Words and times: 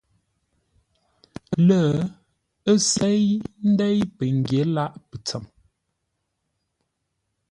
Lə́, 1.67 1.85
ə́ 2.71 2.77
séi 2.91 3.23
ndéi 3.71 3.97
pəgyě 4.17 4.61
lâʼ 4.75 4.91
pətsəm. 5.09 5.43